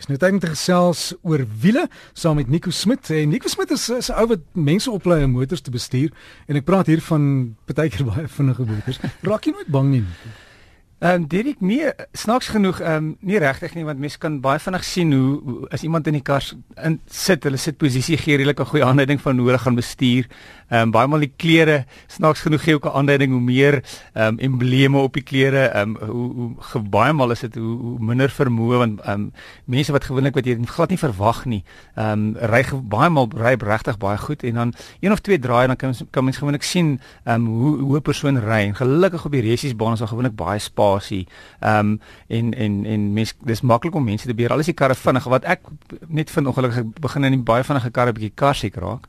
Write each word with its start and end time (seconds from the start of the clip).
Ek 0.00 0.06
is 0.06 0.08
nou 0.14 0.16
tyd 0.16 0.32
om 0.32 0.38
te 0.40 0.48
gesels 0.48 1.00
oor 1.28 1.42
wiele 1.60 1.82
saam 2.16 2.38
met 2.40 2.48
Nico 2.48 2.70
Smit. 2.72 3.10
En 3.12 3.28
Nico 3.28 3.50
Smit 3.52 3.74
is 3.76 3.90
'n 4.08 4.16
ou 4.16 4.26
wat 4.32 4.40
mense 4.56 4.88
oplei 4.90 5.24
om 5.24 5.36
motors 5.36 5.60
te 5.60 5.70
bestuur 5.70 6.08
en 6.48 6.56
ek 6.56 6.64
praat 6.64 6.86
hier 6.86 7.02
van 7.04 7.54
baie 7.68 7.90
keer 7.90 8.06
baie 8.08 8.26
vinnige 8.26 8.64
motors. 8.64 8.98
Raak 9.20 9.44
jy 9.44 9.52
nooit 9.52 9.68
bang 9.68 9.90
nie? 9.90 10.04
Ehm 11.00 11.22
um, 11.22 11.26
Dirk 11.28 11.60
nee 11.60 11.92
snaaks 12.12 12.48
genoeg 12.52 12.80
ehm 12.80 12.94
um, 12.94 13.16
nie 13.20 13.38
regtig 13.40 13.72
nie 13.74 13.86
want 13.88 13.98
mense 13.98 14.18
kan 14.20 14.34
baie 14.44 14.60
vinnig 14.60 14.82
sien 14.84 15.12
hoe, 15.16 15.38
hoe 15.44 15.68
as 15.72 15.80
iemand 15.82 16.06
in 16.06 16.18
die 16.18 16.22
kar 16.22 16.44
in 16.84 16.98
sit 17.08 17.46
hulle 17.48 17.56
sit 17.56 17.78
posisie 17.80 18.18
gee 18.20 18.36
redelike 18.36 18.66
goeie 18.68 18.84
aanduiding 18.84 19.20
van 19.20 19.38
hoe 19.40 19.46
hulle 19.48 19.60
gaan 19.62 19.78
bestuur. 19.80 20.28
Ehm 20.68 20.82
um, 20.82 20.92
baie 20.92 21.08
maal 21.08 21.24
die 21.24 21.32
klere 21.36 21.78
snaaks 22.06 22.42
genoeg 22.44 22.66
gee 22.66 22.74
ook 22.76 22.84
'n 22.84 22.96
aanduiding 23.00 23.32
hoe 23.32 23.40
meer 23.40 23.80
ehm 24.12 24.26
um, 24.26 24.38
embleme 24.38 24.98
op 24.98 25.14
die 25.14 25.22
klere 25.22 25.62
ehm 25.72 25.96
um, 25.96 26.10
hoe 26.10 26.52
hoe 26.72 26.82
baie 26.82 27.12
maal 27.12 27.30
is 27.30 27.40
dit 27.40 27.54
hoe, 27.54 27.78
hoe 27.78 27.96
minder 27.98 28.28
vermoë 28.28 28.76
want 28.84 29.00
ehm 29.00 29.12
um, 29.12 29.32
mense 29.64 29.92
wat 29.92 30.04
gewoonlik 30.04 30.34
wat 30.34 30.44
jy 30.44 30.58
glad 30.64 30.90
nie 30.90 30.98
verwag 30.98 31.44
nie 31.44 31.64
ehm 31.96 32.12
um, 32.12 32.36
ry 32.36 32.62
baie 32.82 33.08
maal 33.08 33.28
ry 33.36 33.54
regtig 33.56 33.96
baie 33.98 34.18
goed 34.18 34.42
en 34.42 34.54
dan 34.54 34.74
een 35.00 35.12
of 35.12 35.20
twee 35.20 35.38
draai 35.38 35.66
dan 35.66 35.76
kan 35.76 35.94
kan 36.10 36.24
mens 36.24 36.36
gewoonlik 36.36 36.62
sien 36.62 37.00
ehm 37.24 37.34
um, 37.34 37.46
hoe 37.46 37.80
hoe 37.80 37.96
'n 37.96 38.02
persoon 38.02 38.38
ry 38.38 38.68
en 38.68 38.76
gelukkig 38.76 39.24
op 39.24 39.32
die 39.32 39.40
resiesbaan 39.48 39.92
is 39.92 39.98
daar 39.98 40.08
gewoonlik 40.08 40.36
baie 40.36 40.58
spa 40.58 40.89
spasie. 40.90 41.26
Ehm 41.60 41.78
um, 41.78 42.00
en 42.28 42.54
en 42.54 42.86
en 42.86 43.12
mens 43.12 43.34
dis 43.44 43.60
maklik 43.60 43.94
om 43.94 44.04
mense 44.04 44.26
te 44.26 44.34
beheer. 44.34 44.52
Al 44.52 44.58
is 44.58 44.66
die 44.70 44.74
karre 44.74 44.94
vinnig 44.94 45.24
wat 45.24 45.44
ek 45.44 45.60
net 46.08 46.30
vind 46.30 46.46
ongelukkig 46.46 46.84
begin 47.00 47.24
in 47.24 47.44
baie 47.44 47.64
vinnige 47.64 47.90
karre 47.90 48.12
bietjie 48.12 48.32
kar 48.34 48.54
siek 48.54 48.76
raak. 48.76 49.08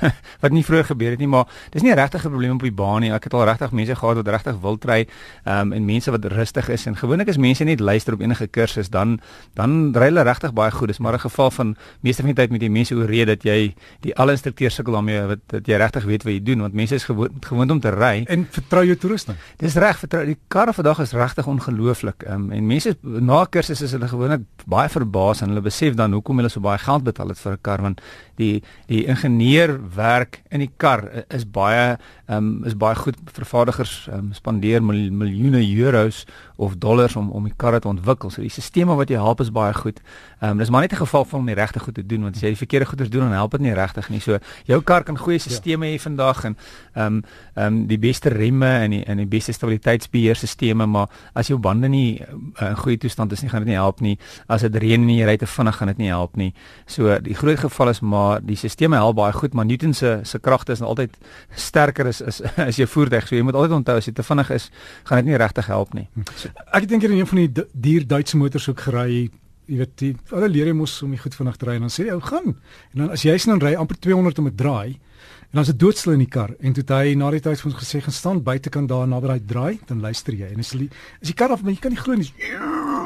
wat 0.42 0.52
nie 0.52 0.64
vroeër 0.64 0.84
gebeur 0.84 1.10
het 1.10 1.18
nie, 1.18 1.28
maar 1.28 1.46
dis 1.70 1.82
nie 1.82 1.94
regtig 1.94 2.24
'n 2.24 2.30
probleem 2.30 2.54
op 2.54 2.62
die 2.62 2.72
baan 2.72 3.00
nie. 3.00 3.12
Ek 3.12 3.24
het 3.24 3.34
al 3.34 3.44
regtig 3.44 3.72
mense 3.72 3.94
gehad 3.94 4.16
wat 4.16 4.28
regtig 4.28 4.60
wil 4.60 4.78
ry 4.82 5.06
ehm 5.44 5.60
um, 5.60 5.72
en 5.72 5.84
mense 5.84 6.10
wat 6.10 6.24
rustig 6.24 6.68
is 6.68 6.86
en 6.86 6.96
gewoonlik 6.96 7.28
as 7.28 7.36
mense 7.36 7.64
net 7.64 7.80
luister 7.80 8.14
op 8.14 8.20
enige 8.20 8.46
kursus 8.46 8.90
dan 8.90 9.20
dan 9.54 9.92
ry 9.94 10.10
hulle 10.10 10.22
regtig 10.22 10.52
baie 10.52 10.70
goed. 10.70 10.88
Dis 10.88 10.98
maar 10.98 11.14
'n 11.14 11.20
geval 11.20 11.50
van 11.50 11.76
meeste 12.00 12.22
van 12.22 12.34
die 12.34 12.42
tyd 12.42 12.50
met 12.50 12.60
die 12.60 12.70
mense 12.70 12.94
oorreed 12.94 13.26
dat 13.26 13.42
jy 13.42 13.74
die 14.00 14.14
al 14.16 14.30
instrukteurs 14.30 14.74
sukkel 14.74 14.92
daarmee 14.92 15.26
wat 15.26 15.38
dat 15.46 15.66
jy 15.66 15.76
regtig 15.76 16.04
weet 16.04 16.22
wat 16.22 16.32
jy 16.32 16.42
doen 16.42 16.60
want 16.60 16.74
mense 16.74 16.94
is 16.94 17.04
gewoond 17.04 17.46
gewoond 17.46 17.70
om 17.70 17.80
te 17.80 17.90
ry. 17.90 18.24
En 18.26 18.46
vertrou 18.50 18.84
jou 18.86 18.96
toerusting. 18.96 19.36
Dis 19.56 19.74
reg, 19.74 19.98
vertrou 19.98 20.24
die 20.26 20.38
karre 20.48 20.72
vandag 20.72 21.00
is 21.04 21.12
regtig 21.22 21.48
ongelooflik. 21.48 22.26
Um, 22.28 22.50
en 22.52 22.66
mense 22.66 22.96
na 23.02 23.44
kursusse 23.46 23.86
is 23.86 23.94
hulle 23.96 24.10
gewoonlik 24.10 24.44
baie 24.70 24.90
verbaas 24.92 25.42
en 25.42 25.52
hulle 25.52 25.64
besef 25.64 25.96
dan 25.98 26.14
hoekom 26.16 26.42
hulle 26.42 26.50
so 26.52 26.62
baie 26.64 26.80
geld 26.82 27.06
betaal 27.06 27.32
het 27.32 27.40
vir 27.42 27.52
'n 27.52 27.62
kar 27.62 27.82
want 27.82 28.02
die 28.36 28.62
die 28.88 29.04
ingenieurwerk 29.06 30.42
in 30.50 30.60
die 30.60 30.70
kar 30.76 31.24
is 31.30 31.44
baie 31.44 31.98
um, 32.28 32.64
is 32.64 32.76
baie 32.76 32.96
goed. 32.96 33.16
Vervaardigers 33.32 34.08
um, 34.12 34.32
spandeer 34.32 34.82
mil, 34.82 35.10
miljoene 35.10 35.62
euros 35.62 36.26
of 36.56 36.76
dollars 36.78 37.16
om 37.16 37.30
om 37.30 37.44
die 37.44 37.56
karre 37.56 37.80
te 37.80 37.88
ontwikkel. 37.88 38.30
So 38.30 38.42
die 38.42 38.50
stelsels 38.50 38.96
wat 38.96 39.10
jy 39.10 39.20
help 39.20 39.40
is 39.40 39.52
baie 39.52 39.74
goed. 39.74 40.00
Ehm 40.42 40.50
um, 40.50 40.58
dis 40.58 40.70
maar 40.70 40.80
net 40.80 40.92
'n 40.92 40.96
geval 40.96 41.24
van 41.24 41.38
om 41.38 41.46
die 41.46 41.54
regte 41.54 41.78
goed 41.78 41.94
te 41.94 42.06
doen 42.06 42.22
want 42.22 42.34
as 42.34 42.40
jy 42.40 42.48
die 42.48 42.56
verkeerde 42.56 42.86
goeders 42.86 43.10
doen 43.10 43.20
dan 43.20 43.32
help 43.32 43.50
dit 43.50 43.60
nie 43.60 43.72
regtig 43.72 44.08
nie. 44.08 44.20
So 44.20 44.38
jou 44.64 44.82
kar 44.82 45.02
kan 45.02 45.18
goeie 45.18 45.38
stelsels 45.38 45.64
ja. 45.64 45.78
hê 45.78 46.00
vandag 46.00 46.44
en 46.44 46.56
ehm 46.92 47.06
um, 47.06 47.22
ehm 47.54 47.66
um, 47.66 47.86
die 47.86 47.98
beste 47.98 48.28
remme 48.28 48.66
en 48.66 48.90
die 48.90 49.04
en 49.04 49.16
die 49.16 49.26
beste 49.26 49.52
stabiliteitsbeheerstelsels, 49.52 50.86
maar 50.86 51.08
as 51.32 51.46
jou 51.46 51.58
bande 51.58 51.88
nie 51.88 52.20
uh, 52.20 52.68
in 52.68 52.76
goeie 52.76 52.98
toestand 52.98 53.32
is 53.32 53.40
nie, 53.42 53.50
gaan 53.50 53.60
dit 53.60 53.68
nie 53.68 53.76
help 53.76 54.00
nie. 54.00 54.18
As 54.46 54.60
dit 54.60 54.76
reën 54.76 55.02
en 55.02 55.08
jy 55.08 55.24
ry 55.24 55.36
te 55.36 55.46
vinnig, 55.46 55.76
gaan 55.76 55.88
dit 55.88 55.98
nie 55.98 56.08
help 56.08 56.36
nie. 56.36 56.54
So 56.86 57.18
die 57.20 57.34
groot 57.34 57.58
geval 57.58 57.88
is 57.88 58.00
maar 58.00 58.40
die 58.42 58.56
stelsels 58.56 58.92
help 58.92 59.16
baie 59.16 59.32
goed, 59.32 59.54
maar 59.54 59.64
Newton 59.64 59.94
se 59.94 60.20
se 60.22 60.38
kragte 60.38 60.72
is 60.72 60.80
altyd 60.80 61.16
sterker 61.54 62.06
as 62.06 62.22
as 62.22 62.42
as 62.68 62.76
jou 62.76 62.86
voertuig. 62.86 63.28
So 63.28 63.36
jy 63.36 63.42
moet 63.42 63.54
altyd 63.54 63.72
onthou 63.72 63.96
as 63.96 64.06
jy 64.06 64.12
te 64.12 64.22
vinnig 64.22 64.50
is, 64.50 64.70
gaan 65.04 65.16
dit 65.16 65.26
nie 65.26 65.36
regtig 65.36 65.66
help 65.66 65.94
nie. 65.94 66.08
So, 66.34 66.48
ek 66.72 66.88
dink 66.88 67.02
in 67.02 67.12
een 67.12 67.26
van 67.26 67.38
die 67.38 67.64
duur 67.72 68.06
Duitse 68.06 68.36
motors 68.36 68.68
ook 68.68 68.80
gery 68.80 69.30
jy 69.72 69.78
weet 69.80 69.94
die 70.02 70.12
alle 70.36 70.50
leer 70.52 70.68
jy 70.68 70.76
mos 70.76 70.98
om 71.04 71.14
die 71.14 71.20
goed 71.20 71.36
vinnig 71.38 71.56
te 71.56 71.68
ry 71.68 71.78
en 71.78 71.86
dan 71.86 71.92
sê 71.92 72.06
jy 72.06 72.16
ou 72.16 72.24
gaan? 72.24 72.52
En 72.92 73.04
dan 73.04 73.14
as 73.16 73.24
jy 73.24 73.36
sien 73.40 73.54
dan 73.54 73.64
ry 73.64 73.72
amper 73.80 73.96
200 73.96 74.42
om 74.42 74.50
'n 74.50 74.56
draai 74.56 74.90
en 74.92 75.58
dan 75.58 75.62
is 75.62 75.72
dit 75.72 75.80
doodstil 75.80 76.12
in 76.12 76.24
die 76.24 76.32
kar. 76.32 76.54
En 76.60 76.72
toe 76.72 76.84
hy 76.88 77.14
na 77.14 77.30
die 77.30 77.40
tyd 77.40 77.60
vir 77.60 77.72
ons 77.72 77.80
gesê 77.80 78.00
gaan 78.00 78.12
staan 78.12 78.42
buitekant 78.42 78.88
daar 78.88 79.08
naby 79.08 79.26
daai 79.26 79.40
draai 79.46 79.78
dan 79.86 80.00
luister 80.00 80.32
jy. 80.34 80.52
En 80.52 80.58
as 80.58 80.72
jy 80.72 80.88
as 81.20 81.28
die 81.28 81.34
kar 81.34 81.50
af 81.50 81.62
maar 81.62 81.72
jy 81.72 81.80
kan 81.80 81.92
nie 81.92 82.00
glo 82.00 82.14
nie 82.14 82.32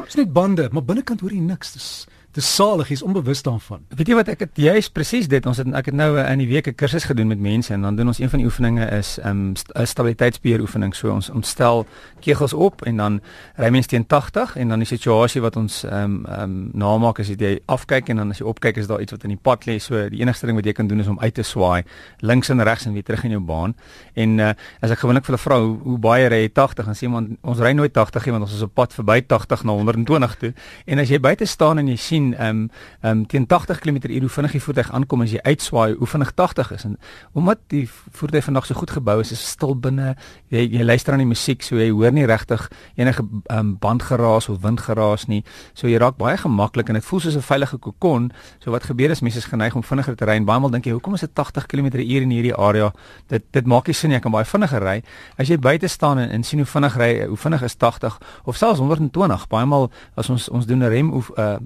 is 0.06 0.14
net 0.14 0.32
bande 0.32 0.68
maar 0.72 0.84
binnekant 0.84 1.20
hoor 1.20 1.32
jy 1.34 1.40
niks. 1.40 1.72
Dis 1.72 2.06
dis 2.36 2.48
salig, 2.54 2.90
jy's 2.92 3.02
onbewus 3.04 3.40
daarvan. 3.46 3.80
Weet 3.96 4.10
jy 4.10 4.16
wat 4.18 4.28
ek 4.28 4.42
het 4.44 4.58
juist 4.60 4.92
presies 4.92 5.28
dit 5.32 5.46
ons 5.48 5.56
het 5.56 5.68
ek 5.78 5.88
het 5.90 5.96
nou 5.96 6.10
in 6.20 6.42
die 6.42 6.48
week 6.50 6.68
'n 6.68 6.76
kursus 6.76 7.06
gedoen 7.08 7.28
met 7.32 7.40
mense 7.40 7.72
en 7.72 7.82
dan 7.82 7.96
doen 7.96 8.12
ons 8.12 8.18
een 8.20 8.30
van 8.30 8.38
die 8.38 8.46
oefeninge 8.46 8.84
is 8.92 9.18
'n 9.18 9.28
um, 9.28 9.54
stabiliteitsbeheer 9.84 10.60
oefening. 10.60 10.94
So 10.94 11.10
ons 11.10 11.30
ons 11.30 11.48
stel 11.48 11.86
kegels 12.20 12.52
op 12.52 12.82
en 12.82 12.96
dan 12.96 13.20
ry 13.56 13.70
mens 13.70 13.86
teen 13.86 14.06
80 14.06 14.56
en 14.56 14.68
dan 14.68 14.78
die 14.78 14.86
situasie 14.88 15.40
wat 15.40 15.56
ons 15.56 15.84
ehm 15.84 16.04
um, 16.04 16.26
ehm 16.26 16.42
um, 16.42 16.70
namaak 16.72 17.18
is 17.18 17.28
jy 17.28 17.60
afkyk 17.66 18.08
en 18.08 18.16
dan 18.16 18.30
as 18.30 18.38
jy 18.38 18.46
opkyk 18.46 18.76
is 18.76 18.86
daar 18.86 19.00
iets 19.00 19.12
wat 19.12 19.22
in 19.22 19.30
die 19.30 19.42
pad 19.42 19.66
lê. 19.66 19.78
So 19.78 20.08
die 20.08 20.20
enigste 20.20 20.46
ding 20.46 20.56
wat 20.56 20.64
jy 20.64 20.72
kan 20.72 20.86
doen 20.86 21.00
is 21.00 21.06
om 21.06 21.18
uit 21.20 21.34
te 21.34 21.42
swaai 21.42 21.82
links 22.20 22.48
en 22.48 22.62
regs 22.62 22.86
en 22.86 22.92
weer 22.92 23.02
terug 23.04 23.24
in 23.24 23.30
jou 23.30 23.40
baan. 23.40 23.74
En 24.14 24.38
uh, 24.38 24.52
as 24.80 24.90
ek 24.90 24.98
gewoonlik 24.98 25.24
vir 25.24 25.34
'n 25.34 25.38
vrou 25.38 25.66
hoe, 25.66 25.78
hoe 25.82 25.98
baie 25.98 26.28
ry 26.28 26.40
jy 26.42 26.52
80 26.52 26.84
dan 26.84 26.94
sê 26.94 27.02
iemand 27.02 27.36
ons 27.42 27.58
ry 27.58 27.72
nooit 27.72 27.92
80 27.92 28.24
nie 28.24 28.32
want 28.32 28.44
ons 28.44 28.54
is 28.54 28.62
op 28.62 28.74
pad 28.74 28.92
verby 28.92 29.20
80 29.26 29.64
na 29.64 29.72
120 29.72 30.36
toe. 30.36 30.52
En 30.86 30.98
as 30.98 31.08
jy 31.08 31.20
buite 31.20 31.44
staan 31.44 31.78
en 31.78 31.88
jy 31.88 31.96
sien 31.96 32.25
sien 32.26 32.38
ehm 32.38 32.48
um, 32.48 32.70
ehm 33.00 33.18
um, 33.18 33.26
teen 33.26 33.46
80 33.46 33.78
km/h 33.78 34.20
hoe 34.20 34.28
vinnig 34.28 34.52
die 34.52 34.60
voertuig 34.60 34.90
aankom 34.92 35.22
as 35.22 35.32
jy 35.32 35.40
uitswaai 35.42 35.94
hoe 35.98 36.06
vinnig 36.06 36.32
80 36.34 36.72
is. 36.72 36.84
En 36.84 36.98
omdat 37.32 37.58
die 37.68 37.88
voertuig 38.12 38.44
vandag 38.44 38.66
so 38.66 38.74
goed 38.74 38.90
gebou 38.90 39.20
is 39.20 39.32
is 39.32 39.48
stil 39.50 39.76
binne. 39.76 40.16
Jy 40.48 40.66
jy 40.70 40.84
luister 40.84 41.12
aan 41.12 41.22
die 41.22 41.26
musiek 41.26 41.62
so 41.62 41.76
jy 41.76 41.90
hoor 41.90 42.12
nie 42.12 42.26
regtig 42.26 42.70
enige 42.96 43.22
ehm 43.22 43.58
um, 43.58 43.76
bandgeraas 43.78 44.48
of 44.48 44.60
windgeraas 44.62 45.26
nie. 45.26 45.44
So 45.74 45.88
jy 45.88 45.98
raak 45.98 46.16
baie 46.16 46.36
gemaklik 46.36 46.88
en 46.88 46.94
dit 46.94 47.04
voel 47.04 47.20
soos 47.20 47.36
'n 47.36 47.42
veilige 47.42 47.78
kokon. 47.78 48.32
So 48.58 48.70
wat 48.70 48.84
gebeur 48.84 49.10
is 49.10 49.20
mense 49.20 49.38
is 49.38 49.44
geneig 49.44 49.74
om 49.74 49.82
vinniger 49.82 50.16
te 50.16 50.24
ry 50.24 50.36
en 50.36 50.44
baie 50.44 50.60
maal 50.60 50.70
dink 50.70 50.84
jy 50.84 50.92
hoekom 50.92 51.14
is 51.14 51.20
dit 51.20 51.34
80 51.34 51.66
km/h 51.66 52.22
in 52.22 52.30
hierdie 52.30 52.56
area? 52.56 52.92
Dit 53.28 53.44
dit 53.52 53.66
maak 53.66 53.86
nie 53.86 53.94
sin 53.94 54.10
jy 54.10 54.20
kan 54.20 54.32
baie 54.32 54.44
vinniger 54.44 54.82
ry 54.82 55.02
as 55.38 55.48
jy 55.48 55.58
buite 55.58 55.88
staan 55.88 56.18
en, 56.18 56.30
en 56.30 56.42
sien 56.42 56.58
hoe 56.58 56.66
vinnig 56.66 56.96
ry 56.96 57.26
hoe 57.26 57.36
vinnig 57.36 57.62
is 57.62 57.76
80 57.76 58.18
of 58.44 58.56
selfs 58.56 58.78
120 58.80 59.48
baie 59.48 59.66
maal 59.66 59.90
as 60.16 60.30
ons 60.30 60.48
ons 60.48 60.66
doen 60.66 60.78
'n 60.78 60.88
rem 60.88 61.12
of 61.12 61.30
uh, 61.38 61.58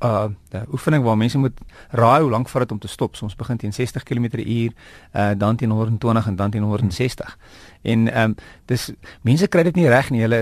uh 0.00 0.24
oefening 0.72 1.04
waar 1.04 1.16
mense 1.16 1.38
moet 1.38 1.60
raai 1.90 2.20
hoe 2.22 2.30
lank 2.30 2.48
vat 2.48 2.62
dit 2.62 2.72
om 2.72 2.78
te 2.78 2.88
stop. 2.88 3.16
So 3.16 3.24
ons 3.24 3.36
begin 3.36 3.56
teen 3.56 3.72
60 3.72 4.02
km/h, 4.02 4.68
uh 5.12 5.30
dan 5.36 5.56
teen 5.56 5.70
120 5.70 6.26
en 6.26 6.36
dan 6.36 6.50
teen 6.50 6.62
160. 6.62 7.38
En 7.84 8.08
ehm 8.08 8.30
um, 8.30 8.34
dis 8.64 8.86
mense 9.28 9.46
kry 9.52 9.62
dit 9.66 9.76
nie 9.76 9.88
reg 9.92 10.08
nie. 10.10 10.22
Hulle 10.24 10.38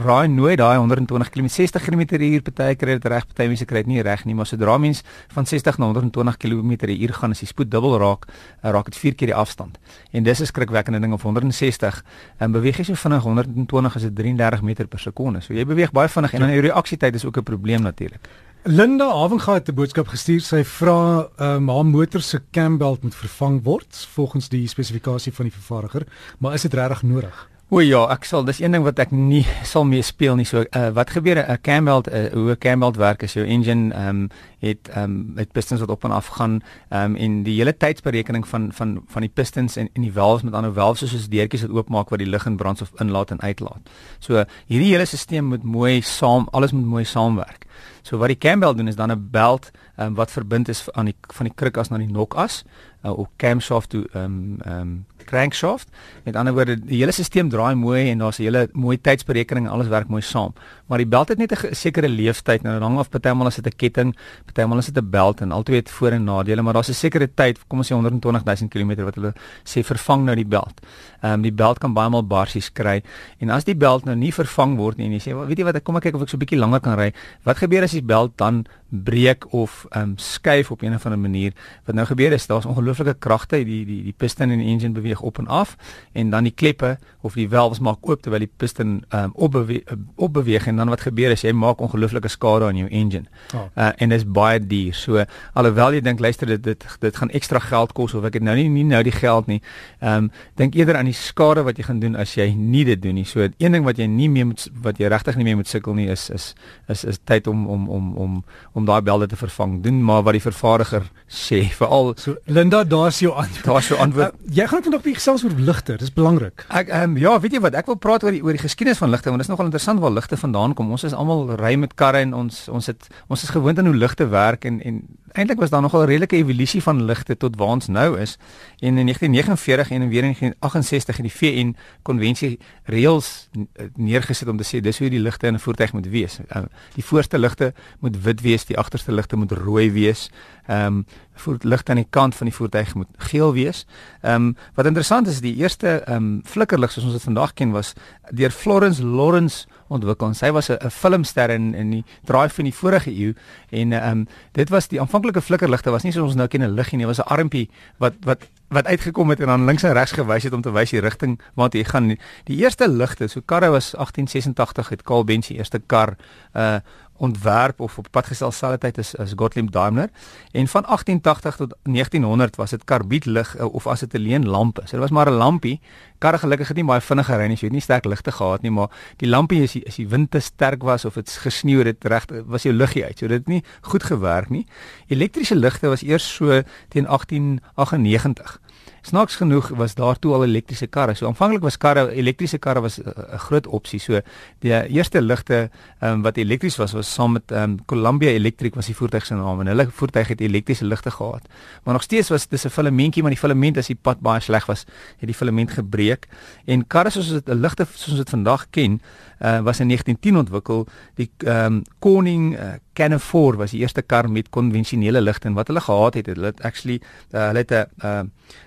raai 0.00 0.28
nooit 0.32 0.56
daai 0.58 0.78
120 0.78 1.28
km, 1.28 1.48
60 1.52 1.84
km/h 1.84 2.40
party 2.46 2.76
kry 2.80 2.96
dit 2.96 3.08
reg, 3.12 3.26
party 3.28 3.48
mense 3.52 3.66
kry 3.68 3.82
dit 3.84 3.90
nie 3.92 4.04
reg 4.06 4.24
nie, 4.24 4.34
maar 4.34 4.48
sodra 4.48 4.78
mens 4.80 5.02
van 5.34 5.46
60 5.46 5.78
na 5.78 5.90
120 5.90 6.38
km/h 6.40 7.18
gaan, 7.20 7.36
as 7.36 7.44
die 7.44 7.50
spoed 7.50 7.70
dubbel 7.70 7.98
raak, 8.00 8.24
uh, 8.30 8.70
raak 8.72 8.88
dit 8.88 8.96
vier 8.96 9.14
keer 9.14 9.34
die 9.34 9.36
afstand. 9.36 9.76
En 10.12 10.24
dis 10.24 10.40
'n 10.40 10.48
skrikwekkende 10.48 11.00
ding 11.00 11.12
op 11.12 11.22
160. 11.22 12.04
Ehm 12.38 12.48
um, 12.48 12.52
beweeg 12.52 12.78
jy 12.78 12.84
so 12.84 12.94
vinnig 12.94 13.22
120 13.22 13.96
is 13.96 14.02
dit 14.02 14.14
33 14.16 14.62
meter 14.62 14.86
per 14.86 14.98
sekonde. 14.98 15.40
So 15.40 15.52
jy 15.52 15.66
beweeg 15.66 15.92
baie 15.92 16.08
vinnig 16.08 16.32
en 16.32 16.40
dan 16.40 16.50
jou 16.50 16.60
reaksietyd 16.60 17.14
is 17.14 17.24
ook 17.24 17.36
'n 17.36 17.42
probleem 17.42 17.82
natuurlik. 17.82 18.28
Linda 18.64 19.08
Havenga 19.08 19.54
het 19.54 19.68
'n 19.68 19.74
boodskap 19.74 20.08
gestuur. 20.08 20.40
Sy 20.40 20.64
vra 20.64 21.28
um, 21.38 21.68
haar 21.68 21.86
motor 21.86 22.20
se 22.20 22.42
cambelt 22.50 23.02
moet 23.02 23.14
vervang 23.14 23.62
word 23.62 24.06
volgens 24.12 24.48
die 24.48 24.68
spesifikasie 24.68 25.32
van 25.32 25.44
die 25.44 25.54
vervaardiger, 25.54 26.06
maar 26.38 26.52
is 26.54 26.62
regtig 26.74 27.02
nodig? 27.02 27.50
O 27.70 27.78
ja, 27.78 28.00
ek 28.10 28.24
sal 28.26 28.42
dis 28.42 28.58
een 28.58 28.74
ding 28.74 28.82
wat 28.82 28.98
ek 28.98 29.12
nie 29.14 29.44
sal 29.62 29.84
mee 29.86 30.02
speel 30.02 30.34
nie. 30.34 30.46
So 30.48 30.64
uh, 30.64 30.88
wat 30.90 31.12
gebeur 31.14 31.38
'n 31.38 31.60
cambelt 31.62 32.08
uh, 32.10 32.26
hoe 32.34 32.50
'n 32.50 32.58
cambelt 32.58 32.96
werk 32.96 33.22
is 33.22 33.34
jou 33.38 33.46
engine 33.46 33.94
ehm 33.94 34.08
um, 34.08 34.28
het 34.58 34.88
ehm 34.90 35.04
um, 35.04 35.32
het 35.36 35.52
pistons 35.52 35.80
wat 35.80 35.90
op 35.90 36.04
en 36.04 36.10
af 36.10 36.26
gaan 36.26 36.62
ehm 36.88 37.04
um, 37.04 37.16
en 37.16 37.42
die 37.42 37.54
hele 37.58 37.76
tydsberekening 37.76 38.48
van 38.48 38.72
van 38.72 39.02
van 39.06 39.22
die 39.22 39.30
pistons 39.30 39.76
en 39.76 39.88
en 39.92 40.02
die 40.02 40.12
valves 40.12 40.42
met 40.42 40.54
ander 40.54 40.72
valves 40.72 41.10
soos 41.10 41.28
deurtjies 41.28 41.62
wat 41.62 41.70
oopmaak 41.70 42.08
wat 42.08 42.18
die 42.18 42.28
lug 42.28 42.46
en 42.46 42.56
brandstof 42.56 42.90
inlaat 42.98 43.30
en 43.30 43.40
uitlaat. 43.40 43.90
So 44.18 44.44
hierdie 44.66 44.90
hele 44.90 45.04
stelsel 45.04 45.42
moet 45.42 45.62
mooi 45.62 46.00
saam 46.02 46.48
alles 46.50 46.72
moet 46.72 46.84
mooi 46.86 47.04
saamwerk. 47.04 47.69
So 48.02 48.18
wat 48.18 48.28
die 48.28 48.38
cambelt 48.38 48.76
doen 48.76 48.88
is 48.88 48.96
dan 48.96 49.10
'n 49.10 49.28
belt 49.30 49.70
um, 49.98 50.14
wat 50.14 50.30
verbind 50.30 50.68
is 50.68 50.88
aan 50.92 51.04
die 51.04 51.16
van 51.34 51.46
die 51.46 51.54
krukas 51.54 51.88
na 51.88 51.98
die 51.98 52.10
nokas 52.10 52.64
uh, 53.04 53.18
of 53.18 53.28
camshaft 53.36 53.90
toe 53.90 54.06
ehm 54.12 54.24
um, 54.24 54.58
ehm 54.60 54.80
um, 54.80 55.04
crankshaft. 55.24 55.88
Met 56.24 56.36
ander 56.36 56.54
woorde, 56.54 56.78
die 56.80 56.98
hele 56.98 57.12
stelsel 57.12 57.48
draai 57.48 57.74
mooi 57.74 58.10
en 58.10 58.18
daar's 58.18 58.38
'n 58.38 58.42
hele 58.42 58.68
mooi 58.72 59.00
tydsberekening 59.00 59.66
en 59.66 59.72
alles 59.72 59.88
werk 59.88 60.08
mooi 60.08 60.22
saam. 60.22 60.52
Maar 60.90 60.98
die 60.98 61.06
belt 61.06 61.28
het 61.30 61.38
net 61.38 61.52
'n 61.54 61.74
sekere 61.74 62.08
leeftyd. 62.08 62.62
Nou 62.62 62.80
hang 62.80 62.98
af 62.98 63.08
partymal 63.08 63.46
as 63.46 63.56
dit 63.56 63.66
'n 63.66 63.76
ketting, 63.76 64.16
partymal 64.44 64.78
as 64.78 64.86
dit 64.86 64.98
'n 64.98 65.10
belt 65.10 65.40
en 65.40 65.52
altyd 65.52 65.76
het 65.76 65.90
voor 65.90 66.10
en 66.10 66.24
nadele, 66.24 66.62
maar 66.62 66.72
daar's 66.72 66.88
'n 66.88 66.94
sekere 66.94 67.28
tyd, 67.34 67.58
kom 67.68 67.78
ons 67.78 67.88
sê 67.88 67.94
120 67.94 68.44
000 68.44 68.68
km 68.68 69.04
wat 69.04 69.14
hulle 69.14 69.32
sê 69.64 69.84
vervang 69.84 70.24
nou 70.24 70.34
die 70.34 70.44
belt. 70.44 70.80
Ehm 71.22 71.32
um, 71.32 71.42
die 71.42 71.52
belt 71.52 71.78
kan 71.78 71.94
baie 71.94 72.08
maal 72.08 72.26
barsies 72.26 72.72
kry 72.72 73.02
en 73.38 73.50
as 73.50 73.64
die 73.64 73.76
belt 73.76 74.04
nou 74.04 74.16
nie 74.16 74.32
vervang 74.32 74.76
word 74.76 74.96
nie 74.96 75.06
en 75.06 75.12
jy 75.12 75.20
sê, 75.20 75.46
"Weet 75.46 75.58
jy 75.58 75.64
wat, 75.64 75.76
ek 75.76 75.84
kom 75.84 75.96
ek 75.96 76.02
kyk 76.02 76.14
of 76.14 76.22
ek 76.22 76.28
so 76.28 76.36
'n 76.36 76.40
bietjie 76.40 76.58
langer 76.58 76.80
kan 76.80 76.98
ry." 76.98 77.12
Wat 77.44 77.56
gebeur 77.56 77.82
as 77.82 77.92
die 77.92 78.02
belt 78.02 78.36
dan 78.36 78.66
breek 78.90 79.52
of 79.52 79.86
ehm 79.88 80.02
um, 80.02 80.12
skuif 80.18 80.70
op 80.70 80.82
'n 80.82 80.94
of 80.94 81.04
ander 81.04 81.18
manier. 81.18 81.52
Wat 81.84 81.94
nou 81.94 82.06
gebeur 82.06 82.32
is 82.32 82.46
daar's 82.46 82.64
ongelooflike 82.64 83.14
kragte, 83.18 83.64
die 83.64 83.84
die 83.84 84.02
die 84.02 84.14
piston 84.16 84.50
en 84.50 84.58
die 84.58 84.66
engine 84.66 84.92
beweeg 84.92 85.20
op 85.20 85.38
en 85.38 85.46
af 85.46 85.76
en 86.12 86.30
dan 86.30 86.42
die 86.42 86.52
kleppe 86.52 86.98
of 87.20 87.34
die 87.34 87.48
valves 87.48 87.78
maak 87.78 87.98
oop 88.00 88.22
terwyl 88.22 88.38
die 88.38 88.52
piston 88.56 89.04
ehm 89.08 89.24
um, 89.24 89.32
opbeweeg 89.34 89.82
opbeweeg 90.14 90.66
en 90.66 90.76
dan 90.76 90.88
wat 90.88 91.00
gebeur 91.00 91.30
is 91.30 91.42
jy 91.42 91.52
maak 91.52 91.80
ongelooflike 91.80 92.28
skade 92.28 92.64
aan 92.64 92.76
jou 92.76 92.88
engine. 92.88 93.24
Oh. 93.54 93.60
Uh, 93.76 93.90
en 93.96 94.08
dit 94.08 94.18
is 94.18 94.26
baie 94.26 94.66
duur. 94.66 94.94
So 94.94 95.24
alhoewel 95.52 95.92
jy 95.92 96.00
dink 96.00 96.20
luister 96.20 96.46
dit 96.46 96.62
dit 96.62 96.86
dit 97.00 97.16
gaan 97.16 97.30
ekstra 97.30 97.58
geld 97.58 97.92
kos 97.92 98.14
of 98.14 98.24
ek 98.24 98.34
het 98.34 98.42
nou 98.42 98.56
nie 98.56 98.68
nie 98.68 98.84
nou 98.84 99.02
die 99.02 99.14
geld 99.14 99.46
nie. 99.46 99.60
Ehm 100.00 100.24
um, 100.24 100.30
dink 100.54 100.74
eerder 100.74 100.96
aan 100.96 101.04
die 101.04 101.16
skade 101.16 101.62
wat 101.62 101.76
jy 101.76 101.84
gaan 101.84 102.00
doen 102.00 102.16
as 102.16 102.34
jy 102.34 102.50
nie 102.54 102.84
dit 102.84 103.02
doen 103.02 103.14
nie. 103.14 103.24
So 103.24 103.40
een 103.40 103.72
ding 103.72 103.84
wat 103.84 103.98
jy 103.98 104.06
nie 104.06 104.28
mee 104.28 104.44
moet 104.44 104.68
wat 104.82 104.98
jy 104.98 105.08
regtig 105.08 105.36
nie 105.36 105.44
mee 105.44 105.56
moet 105.56 105.68
sukkel 105.68 105.94
nie 105.94 106.08
is 106.08 106.30
is 106.30 106.54
is 106.88 107.04
is 107.04 107.18
tyd 107.24 107.46
om 107.46 107.66
om 107.66 107.88
om 107.88 108.16
om 108.16 108.44
om 108.72 108.79
daai 108.88 109.00
belde 109.04 109.26
te 109.26 109.36
vervang. 109.36 109.80
Doen 109.84 110.02
maar 110.04 110.22
wat 110.26 110.36
die 110.36 110.42
vervaardiger 110.42 111.06
sê. 111.26 111.62
Veral 111.76 112.12
so 112.16 112.36
Linda, 112.44 112.82
daar's 112.84 113.20
jou 113.20 113.32
antwoord. 113.32 113.64
Daar's 113.64 113.88
jou 113.88 113.98
antwoord. 114.00 114.34
Uh, 114.34 114.54
jy 114.58 114.66
gaan 114.70 114.84
vandag 114.86 115.04
bietjie 115.04 115.20
gesels 115.20 115.44
oor 115.44 115.56
ligte. 115.56 115.96
Dis 116.00 116.12
belangrik. 116.14 116.66
Ek 116.68 116.92
ehm 116.92 117.14
um, 117.14 117.18
ja, 117.20 117.36
weet 117.40 117.56
jy 117.56 117.62
wat? 117.64 117.78
Ek 117.78 117.90
wil 117.90 117.98
praat 118.00 118.24
oor 118.26 118.36
die 118.36 118.42
oor 118.44 118.56
die 118.56 118.62
geskiedenis 118.62 119.00
van 119.02 119.12
ligte 119.12 119.32
want 119.32 119.42
dit 119.42 119.48
is 119.48 119.52
nogal 119.52 119.70
interessant 119.70 120.02
waar 120.02 120.14
ligte 120.16 120.40
vandaan 120.40 120.74
kom. 120.74 120.90
Ons 120.90 121.06
is 121.08 121.16
almal 121.16 121.54
ry 121.60 121.74
met 121.80 121.94
karre 121.94 122.24
en 122.24 122.34
ons 122.44 122.62
ons 122.68 122.92
het 122.92 123.10
ons 123.28 123.42
is 123.42 123.54
gewoond 123.54 123.78
aan 123.78 123.90
hoe 123.90 123.96
ligte 123.96 124.28
werk 124.30 124.64
en 124.64 124.80
en 124.80 125.02
eintlik 125.32 125.58
was 125.58 125.70
daar 125.70 125.80
nogal 125.80 126.02
'n 126.02 126.06
redelike 126.06 126.36
evolusie 126.36 126.82
van 126.82 127.04
ligte 127.04 127.36
tot 127.36 127.56
waar 127.56 127.68
ons 127.68 127.86
nou 127.86 128.18
is. 128.18 128.38
En 128.78 128.98
in 128.98 129.04
1949 129.04 129.90
en 129.90 130.08
weer 130.08 130.24
in 130.24 130.34
1968 130.34 131.16
het 131.16 131.24
die 131.24 131.36
VN 131.36 131.76
konvensie 132.02 132.58
reëls 132.84 133.48
neergesit 133.94 134.48
om 134.48 134.56
te 134.56 134.64
sê 134.64 134.80
dis 134.80 134.98
hoe 134.98 135.10
die 135.10 135.20
ligte 135.20 135.46
in 135.46 135.54
'n 135.54 135.58
voertuig 135.58 135.92
moet 135.92 136.06
wees. 136.06 136.38
Uh, 136.56 136.62
die 136.94 137.04
voorste 137.04 137.38
ligte 137.38 137.74
moet 137.98 138.22
wit 138.22 138.40
wees, 138.40 138.64
die 138.64 138.78
agterste 138.78 139.12
ligte 139.12 139.36
moet 139.36 139.52
rooi 139.52 139.92
wees. 139.92 140.30
Ehm 140.66 140.86
um, 140.86 141.06
voertuig 141.40 141.84
aan 141.84 142.00
die 142.02 142.06
kant 142.10 142.34
van 142.34 142.46
die 142.50 142.54
voertuig 142.54 142.94
moet 142.94 143.08
geel 143.30 143.52
wees. 143.56 143.86
Ehm 144.22 144.50
um, 144.50 144.56
wat 144.74 144.86
interessant 144.86 145.26
is, 145.26 145.40
die 145.40 145.56
eerste 145.56 146.02
ehm 146.06 146.16
um, 146.16 146.40
flikkerlig 146.44 146.92
soos 146.92 147.04
ons 147.04 147.16
dit 147.18 147.28
vandag 147.28 147.54
ken 147.54 147.72
was 147.72 147.94
deur 148.30 148.50
Florence 148.50 149.02
Lawrence 149.02 149.66
ontwikkel. 149.88 150.34
Sy 150.34 150.52
was 150.52 150.70
'n 150.70 150.90
filmster 150.90 151.50
in 151.50 151.74
in 151.74 151.90
die 151.90 152.04
draai 152.24 152.48
van 152.48 152.64
die 152.64 152.74
vorige 152.74 153.10
eeu 153.10 153.34
en 153.70 153.92
ehm 153.92 154.10
um, 154.10 154.26
dit 154.52 154.68
was 154.68 154.88
die 154.88 155.00
aanvanklike 155.00 155.40
flikkerligte 155.40 155.90
was 155.90 156.02
nie 156.02 156.12
soos 156.12 156.30
ons 156.30 156.34
nou 156.34 156.48
ken 156.48 156.62
'n 156.62 156.74
liggie 156.74 156.98
nie, 156.98 157.06
was 157.06 157.18
'n 157.18 157.28
armpie 157.28 157.70
wat 157.98 158.14
wat 158.24 158.48
wat 158.70 158.86
uitgekom 158.86 159.30
het 159.30 159.40
en 159.40 159.46
dan 159.46 159.64
links 159.64 159.82
en 159.82 159.92
regs 159.92 160.12
gewys 160.12 160.42
het 160.42 160.52
om 160.52 160.62
te 160.62 160.70
wys 160.70 160.90
die 160.90 161.00
rigting 161.00 161.40
waartoe 161.58 161.80
jy 161.80 161.86
gaan. 161.90 162.16
Die 162.44 162.56
eerste 162.62 162.88
ligte, 162.88 163.28
so 163.28 163.40
karre 163.40 163.70
was 163.70 163.90
1886 163.98 164.88
het 164.88 165.02
Carl 165.02 165.24
Benz 165.24 165.48
die 165.48 165.56
eerste 165.58 165.80
kar 165.86 166.16
uh 166.54 166.78
ontwerp 167.20 167.80
of 167.80 167.98
op 167.98 168.06
pad 168.10 168.26
gestel 168.26 168.52
selfde 168.52 168.78
tyd 168.78 168.98
as 168.98 169.12
as 169.20 169.32
Gottlieb 169.36 169.70
Daimler 169.70 170.08
en 170.52 170.68
van 170.68 170.82
1880 170.82 171.56
tot 171.56 171.74
1900 171.82 172.56
was 172.56 172.70
dit 172.70 172.84
karbietlig 172.84 173.56
eh, 173.56 173.74
of 173.74 173.86
as 173.86 174.00
dit 174.00 174.14
'n 174.14 174.18
leen 174.18 174.48
lampe. 174.48 174.80
So 174.84 174.90
dit 174.90 175.00
was 175.00 175.10
maar 175.10 175.30
'n 175.30 175.36
lampie. 175.36 175.80
Karre 176.18 176.38
gelukkig 176.38 176.68
het 176.68 176.76
nie 176.76 176.84
baie 176.84 177.00
vinniger 177.00 177.36
ry 177.36 177.46
nie, 177.46 177.56
jy 177.56 177.66
het 177.68 177.72
nie 177.72 177.80
sterk 177.80 178.04
ligte 178.04 178.32
gehad 178.32 178.62
nie, 178.62 178.70
maar 178.70 178.88
die 179.16 179.28
lampie 179.28 179.62
is 179.62 179.76
is 179.76 179.96
die 179.96 180.08
wind 180.08 180.30
te 180.30 180.40
sterk 180.40 180.82
was 180.82 181.04
of 181.04 181.14
dit 181.14 181.30
gesneeu 181.30 181.84
het 181.84 182.04
reg 182.04 182.24
was 182.46 182.62
jou 182.62 182.74
liggie 182.74 183.04
uit. 183.04 183.18
So 183.18 183.26
dit 183.26 183.38
het 183.38 183.48
nie 183.48 183.64
goed 183.80 184.02
gewerk 184.02 184.50
nie. 184.50 184.66
Elektriese 185.06 185.56
ligte 185.56 185.88
was 185.88 186.02
eers 186.02 186.34
so 186.34 186.62
teen 186.88 187.06
1898. 187.06 188.60
Snaaks 189.02 189.36
genoeg 189.36 189.68
was 189.68 189.94
daar 189.94 190.18
toe 190.18 190.34
al 190.34 190.44
elektriese 190.44 190.86
karre. 190.86 191.14
So 191.14 191.26
aanvanklik 191.26 191.62
was 191.62 191.76
karre 191.80 192.10
elektriese 192.12 192.58
karre 192.58 192.80
was 192.80 192.98
'n 192.98 193.08
uh, 193.08 193.38
groot 193.38 193.66
opsie. 193.66 193.98
So 194.00 194.20
die 194.58 194.88
eerste 194.88 195.22
ligte 195.22 195.70
um, 196.00 196.22
wat 196.22 196.36
elektries 196.36 196.76
was 196.76 196.92
was 196.92 197.14
saam 197.14 197.32
met 197.32 197.50
um, 197.50 197.84
Columbia 197.86 198.30
Electric 198.30 198.74
was 198.74 198.86
die 198.86 198.94
voertuig 198.94 199.26
se 199.26 199.34
naam 199.34 199.60
en 199.60 199.66
hulle 199.66 199.88
voertuig 199.90 200.28
het 200.28 200.40
elektriese 200.40 200.84
ligte 200.84 201.10
gehad. 201.10 201.42
Maar 201.84 201.94
nog 201.94 202.02
steeds 202.02 202.28
was 202.28 202.48
dis 202.48 202.64
'n 202.64 202.68
filamentjie 202.68 203.22
maar 203.22 203.30
die 203.30 203.40
filament 203.40 203.76
as 203.76 203.86
die 203.86 203.98
pad 204.02 204.20
baie 204.20 204.40
sleg 204.40 204.66
was, 204.66 204.84
het 205.18 205.26
die 205.26 205.34
filament 205.34 205.70
gebreek 205.70 206.28
en 206.66 206.86
karre 206.86 207.10
soos 207.10 207.28
dit 207.28 207.48
'n 207.48 207.60
ligte 207.60 207.86
soos 207.94 208.16
dit 208.16 208.30
vandag 208.30 208.66
ken, 208.70 209.00
uh, 209.40 209.60
was 209.60 209.80
in 209.80 209.88
1910 209.88 210.36
ontwikkel. 210.36 210.86
Die 211.14 211.30
um, 211.46 211.82
Koning 211.98 212.58
uh, 212.58 212.72
Canon 212.92 213.20
4 213.20 213.56
was 213.56 213.70
die 213.70 213.80
eerste 213.80 214.02
kar 214.02 214.30
met 214.30 214.50
konvensionele 214.50 215.20
ligte 215.20 215.48
en 215.48 215.54
wat 215.54 215.66
hulle 215.66 215.80
gehad 215.80 216.14
het, 216.14 216.26
hulle 216.26 216.52
het 216.52 216.62
actually 216.62 217.00
uh, 217.30 217.46
hulle 217.46 217.64
het 217.64 217.70
'n 217.70 217.86
uh, 218.04 218.22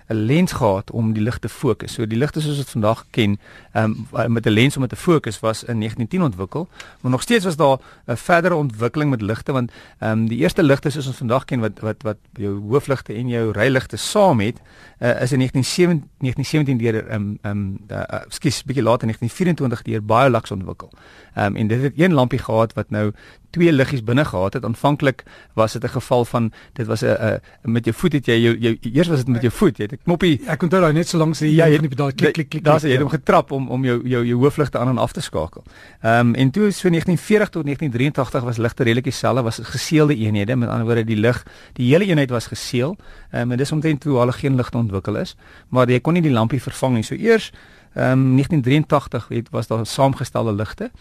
'n 0.09 0.22
lens 0.25 0.51
gehad 0.51 0.91
om 0.91 1.13
die 1.13 1.23
lig 1.23 1.37
te 1.39 1.49
fokus. 1.49 1.93
So 1.93 2.07
die 2.07 2.17
ligte 2.17 2.41
soos 2.41 2.57
ons 2.57 2.73
vandag 2.73 3.05
ken, 3.15 3.37
um, 3.73 4.07
met 4.27 4.45
'n 4.45 4.49
lens 4.49 4.75
om 4.75 4.81
dit 4.81 4.89
te 4.89 4.95
fokus 4.95 5.39
was 5.39 5.63
in 5.63 5.77
1910 5.79 6.23
ontwikkel, 6.23 6.67
maar 7.01 7.11
nog 7.11 7.21
steeds 7.21 7.45
was 7.45 7.55
daar 7.55 7.77
'n 8.07 8.17
verdere 8.17 8.55
ontwikkeling 8.55 9.09
met 9.09 9.21
ligte 9.21 9.51
want 9.51 9.71
um, 9.99 10.27
die 10.27 10.37
eerste 10.37 10.63
ligte 10.63 10.89
soos 10.89 11.07
ons 11.07 11.17
vandag 11.17 11.45
ken 11.45 11.59
wat 11.59 11.79
wat 11.79 12.01
wat 12.01 12.17
jou 12.33 12.59
hoofligte 12.69 13.13
en 13.13 13.27
jou 13.27 13.51
ryligte 13.51 13.97
saam 13.97 14.39
het, 14.39 14.61
uh, 14.99 15.21
is 15.21 15.31
in 15.31 15.39
1917 15.39 16.09
1917 16.19 16.77
deur 16.77 17.13
um 17.13 17.37
um 17.41 17.79
uh, 17.91 18.21
skus 18.27 18.63
bietjie 18.63 18.83
later 18.83 19.07
in 19.07 19.15
1924 19.17 19.81
deur 19.81 20.03
Biolux 20.03 20.51
ontwikkel. 20.51 20.91
Um 21.37 21.55
en 21.55 21.67
dit 21.67 21.81
het 21.81 21.93
een 21.95 22.13
lampie 22.13 22.39
gehad 22.39 22.73
wat 22.73 22.89
nou 22.89 23.11
twee 23.53 23.71
liggies 23.71 24.03
binne 24.03 24.25
gehad 24.25 24.57
het. 24.57 24.65
Aanvanklik 24.65 25.23
was 25.53 25.73
dit 25.73 25.83
'n 25.83 25.93
geval 25.99 26.25
van 26.25 26.51
dit 26.73 26.87
was 26.87 27.03
'n 27.03 27.39
met 27.61 27.85
jou 27.85 27.95
voet 27.95 28.13
het 28.13 28.25
jy 28.25 28.37
jou, 28.41 28.57
jou 28.57 28.77
eers 28.81 29.07
was 29.07 29.17
dit 29.17 29.27
met 29.27 29.41
jou 29.41 29.53
voet, 29.53 29.77
jy 29.77 29.83
het 29.83 29.93
'n 29.93 30.03
knoppie. 30.03 30.41
Ek 30.47 30.63
onthou 30.63 30.81
daai 30.81 30.93
net 30.93 31.07
so 31.07 31.17
lank 31.17 31.35
sê 31.35 31.45
ja, 31.45 31.65
jy 31.65 31.71
het 31.71 31.81
nie 31.81 31.89
bedaal 31.89 32.11
klik 32.13 32.33
klik 32.33 32.49
klik. 32.49 32.63
Daar's 32.63 32.83
jy 32.83 32.91
het 32.91 33.01
hom 33.01 33.09
getrap 33.09 33.51
om 33.51 33.69
om 33.69 33.85
jou 33.85 34.07
jou 34.07 34.25
jou 34.25 34.39
hoofligte 34.39 34.77
aan 34.77 34.87
en 34.87 34.97
af 34.97 35.11
te 35.11 35.21
skakel. 35.21 35.63
Ehm 36.01 36.19
um, 36.19 36.35
en 36.35 36.51
toe 36.51 36.71
so 36.71 36.89
1940 36.89 37.49
tot 37.49 37.63
1983 37.63 38.43
was 38.43 38.57
ligte 38.57 38.83
redelik 38.83 39.03
dieselfde, 39.03 39.41
was 39.41 39.59
geseelde 39.61 40.15
eenhede. 40.15 40.55
Met 40.55 40.69
ander 40.69 40.85
woorde 40.85 41.03
die 41.03 41.17
lig, 41.17 41.45
die 41.73 41.91
hele 41.91 42.05
eenheid 42.05 42.29
was 42.29 42.47
geseël. 42.47 42.97
Ehm 43.31 43.41
um, 43.41 43.51
en 43.51 43.57
dis 43.57 43.71
omtrent 43.71 44.01
toe 44.01 44.17
hulle 44.17 44.31
geen 44.31 44.55
ligte 44.55 44.77
ontwikkel 44.77 45.15
is, 45.15 45.35
maar 45.69 45.89
jy 45.89 45.99
kon 45.99 46.13
nie 46.13 46.21
die 46.21 46.31
lampie 46.31 46.61
vervang 46.61 46.93
nie. 46.93 47.03
So 47.03 47.15
eers 47.15 47.51
ehm 47.93 48.11
um, 48.11 48.35
1983 48.35 49.27
het 49.27 49.49
was 49.49 49.67
daar 49.67 49.85
saamgestelde 49.85 50.53
ligte 50.53 50.91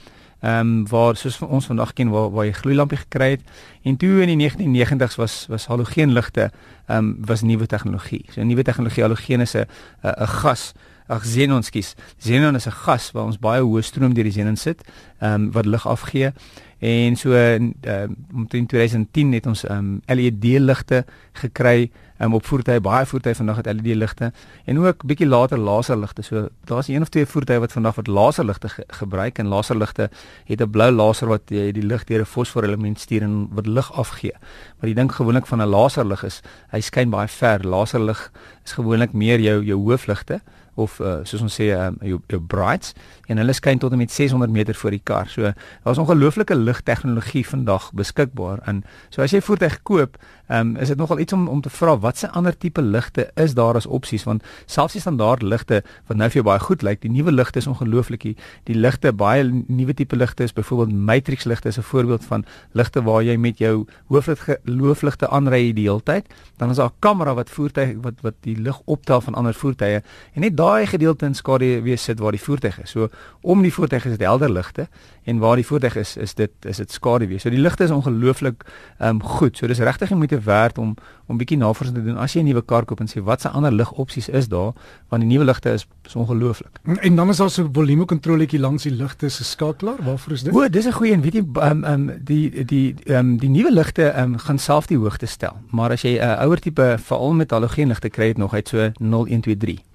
ehm 0.43 0.61
um, 0.61 0.87
waar 0.91 1.17
soos 1.17 1.39
ons 1.43 1.67
vandag 1.71 1.93
ken 1.93 2.11
waar 2.11 2.31
waar 2.35 2.47
jy 2.49 2.53
gloeilampie 2.53 2.99
gekry 2.99 3.31
het 3.37 3.43
en 3.87 3.97
toe 3.97 4.23
in 4.23 4.33
die 4.33 4.41
1990s 4.43 5.17
was 5.17 5.47
was 5.49 5.67
halogeenligte 5.67 6.51
ehm 6.87 6.99
um, 6.99 7.17
was 7.27 7.43
nuwe 7.43 7.67
tegnologie. 7.67 8.25
So 8.31 8.43
nuwe 8.43 8.63
tegnologie 8.63 9.03
halogeen 9.03 9.41
is 9.41 9.55
'n 9.55 9.67
'n 10.03 10.27
gas 10.27 10.73
Ag 11.13 11.23
xenon 11.27 11.63
skies. 11.63 11.95
Xenon 12.23 12.55
is 12.55 12.67
'n 12.67 12.71
gas 12.85 13.11
waar 13.13 13.25
ons 13.25 13.39
baie 13.39 13.63
hoë 13.63 13.83
stroom 13.83 14.15
deur 14.15 14.25
die 14.25 14.33
xenon 14.33 14.57
sit, 14.57 14.83
ehm 15.19 15.35
um, 15.35 15.53
wat 15.53 15.67
lig 15.67 15.87
afgee. 15.87 16.33
En 16.83 17.17
so 17.17 17.31
in 17.33 17.75
uh, 17.87 18.03
in 18.51 18.67
2010 18.67 19.33
het 19.33 19.47
ons 19.47 19.69
um, 19.71 20.01
LED 20.07 20.59
ligte 20.59 21.05
gekry 21.33 21.91
um, 22.19 22.35
op 22.35 22.47
voertuie, 22.47 22.81
baie 22.83 23.07
voertuie 23.07 23.37
vandag 23.39 23.61
het 23.61 23.69
LED 23.71 23.95
ligte 23.95 24.33
en 24.67 24.81
ook 24.83 25.05
bietjie 25.07 25.29
later 25.29 25.59
laserligte. 25.63 26.25
So 26.27 26.49
daar's 26.67 26.89
een 26.89 27.07
of 27.07 27.09
twee 27.09 27.27
voertuie 27.27 27.61
wat 27.63 27.73
vandag 27.73 27.95
wat 28.01 28.11
laserligte 28.11 28.69
ge 28.69 28.85
gebruik 28.99 29.39
en 29.39 29.47
laserligte 29.47 30.11
het 30.45 30.61
'n 30.61 30.71
blou 30.71 30.91
laser 30.91 31.29
wat 31.29 31.43
jy 31.47 31.71
die 31.73 31.87
lig 31.87 32.05
deur 32.05 32.21
'n 32.21 32.33
fosforelement 32.35 33.01
stuur 33.01 33.23
en 33.23 33.49
wat 33.53 33.67
lig 33.67 33.93
afgee. 33.93 34.35
Maar 34.79 34.91
die 34.91 34.95
ding 34.95 35.13
gewoonlik 35.13 35.47
van 35.47 35.63
'n 35.63 35.69
laserlig 35.69 36.25
is, 36.25 36.43
hy 36.71 36.81
skyn 36.81 37.11
baie 37.11 37.29
ver. 37.29 37.67
Laserlig 37.67 38.33
is 38.65 38.73
gewoonlik 38.73 39.13
meer 39.13 39.41
jou 39.41 39.65
jou 39.65 39.79
hoofligte 39.79 40.41
of 40.75 41.01
uh, 41.01 41.21
soos 41.25 41.43
ons 41.45 41.55
sê 41.61 41.71
um, 41.77 41.97
jou 42.01 42.21
jou 42.33 42.41
brights 42.41 42.95
en 43.29 43.41
hulle 43.41 43.55
skyn 43.57 43.81
tot 43.81 43.93
en 43.93 44.01
met 44.01 44.11
600 44.11 44.53
meter 44.53 44.75
voor 44.75 44.91
die 44.95 45.03
kar. 45.05 45.29
So 45.29 45.53
daar's 45.85 45.99
ongelooflike 45.99 46.55
ligtegnologie 46.57 47.45
vandag 47.47 47.91
beskikbaar. 47.93 48.63
En 48.69 48.83
so 49.11 49.23
as 49.23 49.33
jy 49.33 49.41
voertuig 49.45 49.79
koop, 49.83 50.19
um, 50.53 50.77
is 50.77 50.89
dit 50.93 50.99
nogal 51.01 51.19
iets 51.19 51.33
om 51.33 51.49
om 51.49 51.61
te 51.61 51.71
vra 51.71 51.97
watse 51.99 52.31
ander 52.31 52.57
tipe 52.57 52.83
ligte 52.83 53.29
is 53.41 53.55
daar 53.55 53.77
as 53.79 53.87
opsies 53.87 54.25
want 54.29 54.45
selfs 54.67 54.97
die 54.97 55.01
standaard 55.01 55.43
ligte 55.43 55.83
wat 56.09 56.17
nou 56.17 56.29
vir 56.29 56.41
jou 56.41 56.47
baie 56.49 56.63
goed 56.63 56.83
lyk, 56.83 57.01
die 57.05 57.13
nuwe 57.13 57.33
ligte 57.33 57.61
is 57.63 57.69
ongelooflik. 57.71 58.23
Die 58.69 58.77
ligte 58.77 59.13
baie 59.13 59.45
nuwe 59.49 59.95
tipe 59.97 60.17
ligte 60.17 60.45
is 60.45 60.53
byvoorbeeld 60.57 60.93
matrix 60.93 61.45
ligte 61.45 61.69
is 61.69 61.79
'n 61.79 61.83
voorbeeld 61.83 62.25
van 62.25 62.45
ligte 62.73 63.03
waar 63.03 63.23
jy 63.23 63.37
met 63.37 63.59
jou 63.59 63.87
hoofligte 64.09 65.29
aanry 65.29 65.73
die 65.73 65.89
hele 65.89 66.03
tyd. 66.03 66.27
Dan 66.57 66.71
is 66.71 66.77
daar 66.77 66.91
'n 66.91 66.99
kamera 66.99 67.35
wat 67.35 67.51
voertuig 67.51 67.97
wat 68.03 68.15
wat 68.21 68.35
die 68.41 68.57
lig 68.57 68.81
optel 68.85 69.21
van 69.21 69.35
ander 69.35 69.55
voertuie 69.55 70.03
en 70.35 70.41
net 70.41 70.57
daai 70.63 70.87
gedeelte 70.87 71.27
in 71.29 71.35
skadu 71.39 71.71
wees 71.87 72.05
sit 72.09 72.21
waar 72.23 72.35
die 72.37 72.43
voertuig 72.43 72.79
is. 72.83 72.95
So 72.95 73.09
om 73.41 73.63
die 73.65 73.73
voertuig 73.75 74.07
is 74.09 74.17
dit 74.17 74.27
helder 74.27 74.53
ligte 74.53 74.89
en 75.25 75.39
waar 75.43 75.59
die 75.59 75.67
voertuig 75.67 75.97
is 76.03 76.17
is 76.17 76.35
dit 76.39 76.69
is 76.71 76.81
dit 76.83 76.93
skadu 76.93 77.29
wees. 77.31 77.43
So 77.43 77.51
die 77.51 77.61
ligte 77.63 77.85
is 77.85 77.95
ongelooflik 77.95 78.65
ehm 78.99 79.17
um, 79.17 79.23
goed. 79.37 79.57
So 79.59 79.71
dis 79.71 79.83
regtig 79.83 80.13
jy 80.13 80.19
moet 80.19 80.37
werd 80.45 80.79
om 80.79 80.95
om 81.27 81.39
bietjie 81.41 81.59
navorsing 81.59 81.97
te 81.97 82.05
doen 82.05 82.19
as 82.21 82.35
jy 82.35 82.43
'n 82.43 82.51
nuwe 82.51 82.63
kar 82.63 82.85
koop 82.85 83.01
en 83.01 83.09
sê 83.09 83.23
watse 83.23 83.49
ander 83.49 83.73
ligopsies 83.73 84.29
is 84.29 84.49
daar 84.49 84.73
want 85.09 85.23
die 85.23 85.31
nuwe 85.31 85.45
ligte 85.45 85.73
is 85.73 85.87
so 86.07 86.19
ongelooflik. 86.19 86.81
En 87.01 87.17
dan 87.17 87.29
is 87.29 87.37
daar 87.37 87.51
so 87.51 87.63
'n 87.63 87.73
volume 87.73 88.05
kontroletjie 88.05 88.61
langs 88.61 88.83
die 88.83 88.93
ligte 88.93 89.29
se 89.29 89.45
skakelaar. 89.45 90.03
Waarvoor 90.03 90.33
is 90.33 90.43
dit? 90.43 90.55
O, 90.55 90.69
dis 90.69 90.87
'n 90.87 90.93
goeie 90.93 91.13
en 91.13 91.21
weet 91.21 91.35
jy 91.35 91.45
ehm 91.55 91.85
um, 91.85 92.09
um, 92.09 92.25
die 92.25 92.65
die 92.65 92.95
ehm 93.05 93.19
um, 93.19 93.39
die 93.39 93.51
nuwe 93.51 93.73
ligte 93.73 94.05
ehm 94.09 94.33
um, 94.33 94.39
gaan 94.39 94.59
self 94.59 94.87
die 94.87 94.99
hoogte 94.99 95.27
stel. 95.27 95.57
Maar 95.71 95.91
as 95.91 96.03
jy 96.03 96.19
'n 96.19 96.23
uh, 96.23 96.45
ouer 96.45 96.59
tipe 96.59 96.97
veral 96.99 97.33
met 97.33 97.51
halogeenligte 97.51 98.09
kry 98.09 98.29
het 98.29 98.37
nog 98.37 98.55
uit 98.55 98.69
so 98.69 98.91
0123 98.99 99.92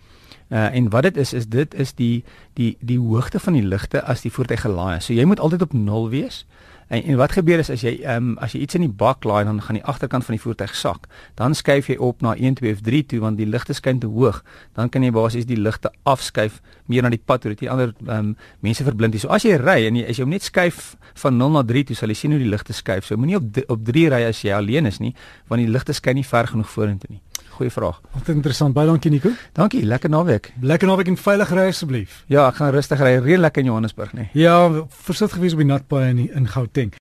Uh, 0.50 0.76
en 0.76 0.90
wat 0.90 1.04
dit 1.04 1.18
is 1.18 1.34
is 1.34 1.48
dit 1.48 1.74
is 1.74 1.94
die 1.94 2.24
die 2.54 2.78
die 2.80 3.00
hoogte 3.00 3.40
van 3.40 3.54
die 3.54 3.66
ligte 3.66 4.04
as 4.04 4.22
die 4.24 4.32
voertuig 4.32 4.62
gelaai 4.62 4.98
is. 4.98 5.06
So 5.06 5.14
jy 5.14 5.26
moet 5.28 5.40
altyd 5.44 5.62
op 5.62 5.74
0 5.74 6.10
wees. 6.10 6.46
En, 6.88 7.04
en 7.04 7.18
wat 7.20 7.32
gebeur 7.36 7.60
is 7.60 7.70
as 7.70 7.84
jy 7.84 7.98
ehm 8.04 8.32
um, 8.32 8.38
as 8.44 8.54
jy 8.56 8.62
iets 8.64 8.78
in 8.80 8.86
die 8.86 8.94
bak 9.04 9.26
laai 9.28 9.44
dan 9.48 9.60
gaan 9.62 9.80
die 9.80 9.84
agterkant 9.84 10.26
van 10.26 10.38
die 10.38 10.42
voertuig 10.42 10.76
sak. 10.76 11.08
Dan 11.36 11.56
skuif 11.56 11.90
jy 11.92 11.98
op 12.00 12.22
na 12.22 12.36
1 12.36 12.60
2 12.62 12.74
of 12.78 12.82
3 12.86 13.04
toe 13.06 13.20
want 13.20 13.38
die 13.38 13.48
ligte 13.48 13.76
skyn 13.76 14.00
te 14.00 14.08
hoog. 14.08 14.44
Dan 14.74 14.90
kan 14.90 15.04
jy 15.04 15.12
basies 15.12 15.48
die 15.50 15.60
ligte 15.60 15.92
afskuif 16.04 16.62
meer 16.88 17.04
na 17.04 17.12
die 17.12 17.22
pad 17.24 17.44
toe 17.44 17.56
jy 17.56 17.70
ander 17.72 17.94
ehm 18.06 18.18
um, 18.18 18.36
mense 18.64 18.84
verblind. 18.88 19.20
So 19.20 19.34
as 19.34 19.44
jy 19.44 19.58
ry 19.60 19.84
en 19.90 20.00
jy 20.00 20.08
as 20.08 20.18
jy 20.18 20.28
hom 20.28 20.36
net 20.36 20.48
skuif 20.48 20.96
van 21.24 21.38
0 21.38 21.56
na 21.58 21.64
3 21.64 21.84
toe 21.92 21.96
sal 21.96 22.10
jy 22.10 22.20
sien 22.24 22.32
hoe 22.32 22.42
die 22.42 22.52
ligte 22.52 22.74
skuif. 22.74 23.06
So 23.06 23.18
moenie 23.18 23.42
op 23.42 23.64
op 23.68 23.86
3 23.86 24.10
ry 24.16 24.24
as 24.30 24.44
jy 24.44 24.56
alleen 24.56 24.86
is 24.86 25.00
nie 25.04 25.16
want 25.48 25.64
die 25.64 25.72
ligte 25.72 25.94
skyn 25.94 26.16
nie 26.16 26.28
ver 26.28 26.48
genoeg 26.48 26.70
vorentoe 26.72 27.12
nie. 27.12 27.22
Goeie 27.58 27.72
vraag. 27.74 27.98
Wat 28.14 28.28
interessant. 28.30 28.74
Baie 28.74 28.86
dankie 28.86 29.10
Nico. 29.10 29.32
Dankie. 29.58 29.82
Lekker 29.86 30.12
naweek. 30.14 30.52
Lekker 30.62 30.88
naweek 30.88 31.08
en 31.10 31.16
veilig 31.18 31.54
ry 31.58 31.64
asseblief. 31.72 32.20
Ja, 32.30 32.44
ek 32.52 32.60
gaan 32.60 32.70
rustig 32.76 33.02
ry. 33.02 33.16
Reën 33.18 33.42
lekker 33.42 33.66
in 33.66 33.72
Johannesburg, 33.72 34.12
nee. 34.14 34.28
Ja, 34.38 34.60
versit 35.08 35.34
gewees 35.34 35.56
op 35.58 35.64
die 35.64 35.70
natpaai 35.72 36.04
in 36.12 36.20
in 36.28 36.46
Gauteng. 36.54 36.77
thing 36.78 36.94